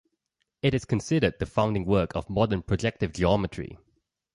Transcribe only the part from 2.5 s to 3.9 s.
projective geometry.